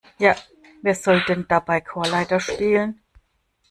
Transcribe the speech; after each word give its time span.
Ja, 0.17 0.35
wer 0.81 0.95
soll 0.95 1.23
denn 1.27 1.45
dabei 1.47 1.79
Chorleiter 1.79 2.39
spielen? 2.39 3.03